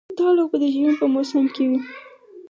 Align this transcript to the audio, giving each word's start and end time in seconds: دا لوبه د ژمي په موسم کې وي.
دا 0.19 0.27
لوبه 0.37 0.57
د 0.61 0.63
ژمي 0.73 0.93
په 0.99 1.05
موسم 1.13 1.43
کې 1.55 1.63
وي. 1.69 1.79